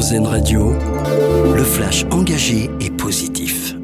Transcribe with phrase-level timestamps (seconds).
[0.00, 0.72] RZN Radio,
[1.54, 3.74] le flash engagé et positif.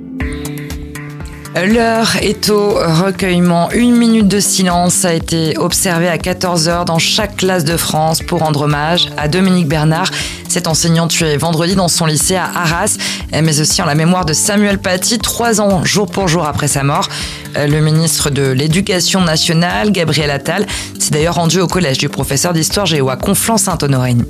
[1.54, 3.70] L'heure est au recueillement.
[3.72, 8.38] Une minute de silence a été observée à 14h dans chaque classe de France pour
[8.38, 10.10] rendre hommage à Dominique Bernard,
[10.48, 12.96] cet enseignant tué vendredi dans son lycée à Arras,
[13.32, 16.82] mais aussi en la mémoire de Samuel Paty, trois ans jour pour jour après sa
[16.82, 17.10] mort.
[17.54, 20.66] Le ministre de l'Éducation nationale, Gabriel Attal,
[20.98, 24.24] s'est d'ailleurs rendu au collège du professeur d'histoire géo à Conflans-Sainte-Honorine.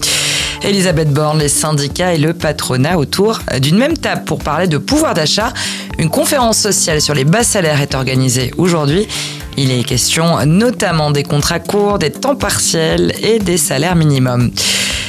[0.62, 5.14] Elisabeth Borne, les syndicats et le patronat autour d'une même table pour parler de pouvoir
[5.14, 5.52] d'achat.
[5.98, 9.06] Une conférence sociale sur les bas salaires est organisée aujourd'hui.
[9.56, 14.50] Il est question notamment des contrats courts, des temps partiels et des salaires minimums.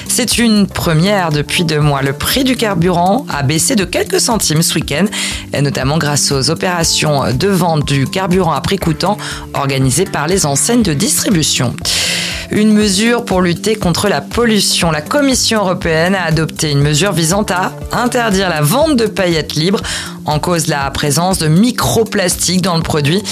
[0.07, 2.01] C'est une première depuis deux mois.
[2.01, 5.05] Le prix du carburant a baissé de quelques centimes ce week-end,
[5.61, 9.17] notamment grâce aux opérations de vente du carburant à prix coûtant
[9.53, 11.75] organisées par les enseignes de distribution
[12.51, 14.91] une mesure pour lutter contre la pollution.
[14.91, 19.81] La Commission européenne a adopté une mesure visant à interdire la vente de paillettes libres
[20.25, 23.23] en cause la présence de microplastiques dans le produit.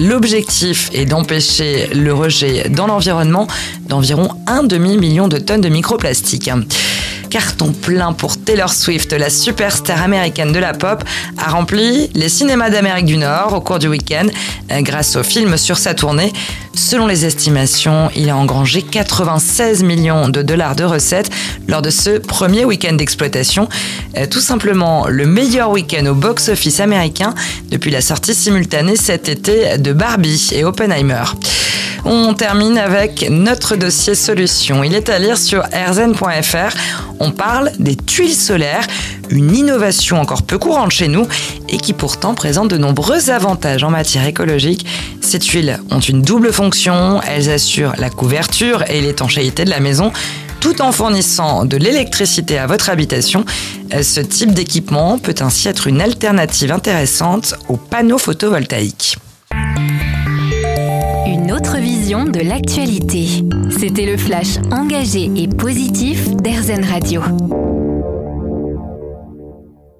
[0.00, 3.46] L'objectif est d'empêcher le rejet dans l'environnement
[3.88, 6.50] d'environ un demi-million de tonnes de microplastiques
[7.34, 11.02] carton plein pour Taylor Swift, la superstar américaine de la pop,
[11.36, 14.26] a rempli les cinémas d'Amérique du Nord au cours du week-end
[14.82, 16.32] grâce au film sur sa tournée.
[16.74, 21.28] Selon les estimations, il a engrangé 96 millions de dollars de recettes
[21.66, 23.68] lors de ce premier week-end d'exploitation.
[24.30, 27.34] Tout simplement le meilleur week-end au box-office américain
[27.68, 31.24] depuis la sortie simultanée cet été de Barbie et Oppenheimer.
[32.06, 34.84] On termine avec notre dossier solution.
[34.84, 36.76] Il est à lire sur rzn.fr.
[37.18, 38.86] On parle des tuiles solaires,
[39.30, 41.26] une innovation encore peu courante chez nous
[41.70, 44.84] et qui pourtant présente de nombreux avantages en matière écologique.
[45.22, 50.12] Ces tuiles ont une double fonction, elles assurent la couverture et l'étanchéité de la maison
[50.60, 53.44] tout en fournissant de l'électricité à votre habitation.
[54.02, 59.18] Ce type d'équipement peut ainsi être une alternative intéressante aux panneaux photovoltaïques
[61.52, 63.26] autre vision de l'actualité.
[63.70, 67.22] C'était le flash engagé et positif d'Airzen Radio.